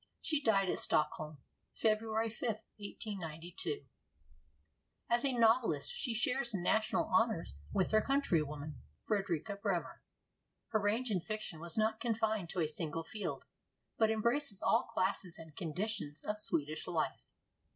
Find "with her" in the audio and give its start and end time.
7.71-8.01